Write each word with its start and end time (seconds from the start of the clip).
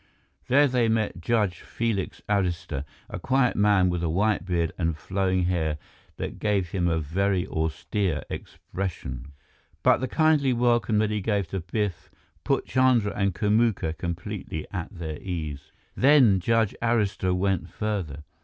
There 0.47 0.67
they 0.67 0.87
met 0.89 1.21
Judge 1.21 1.59
Felix 1.59 2.23
Arista, 2.27 2.85
a 3.07 3.19
quiet 3.19 3.55
man 3.55 3.87
with 3.87 4.01
a 4.01 4.09
white 4.09 4.45
beard 4.47 4.71
and 4.75 4.97
flowing 4.97 5.43
hair 5.43 5.77
that 6.17 6.39
gave 6.39 6.69
him 6.69 6.87
a 6.87 6.97
very 6.99 7.45
austere 7.45 8.23
expression. 8.27 9.31
But 9.83 9.97
the 9.99 10.07
kindly 10.07 10.53
welcome 10.53 10.97
that 10.97 11.11
he 11.11 11.21
gave 11.21 11.49
to 11.49 11.59
Biff 11.59 12.09
put 12.43 12.65
Chandra 12.65 13.13
and 13.13 13.35
Kamuka 13.35 13.95
completely 13.95 14.65
at 14.71 14.89
their 14.91 15.19
ease. 15.19 15.71
Then 15.95 16.39
Judge 16.39 16.75
Arista 16.81 17.35
went 17.35 17.69
further. 17.69 18.23